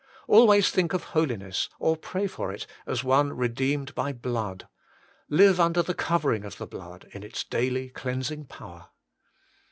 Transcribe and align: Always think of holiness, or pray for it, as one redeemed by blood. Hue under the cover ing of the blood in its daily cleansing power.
Always 0.27 0.71
think 0.71 0.93
of 0.93 1.03
holiness, 1.13 1.69
or 1.77 1.95
pray 1.95 2.25
for 2.25 2.51
it, 2.51 2.65
as 2.87 3.03
one 3.03 3.33
redeemed 3.37 3.93
by 3.93 4.11
blood. 4.11 4.67
Hue 5.29 5.53
under 5.59 5.83
the 5.83 5.93
cover 5.93 6.33
ing 6.33 6.43
of 6.43 6.57
the 6.57 6.65
blood 6.65 7.07
in 7.11 7.21
its 7.21 7.43
daily 7.43 7.89
cleansing 7.89 8.45
power. 8.45 8.87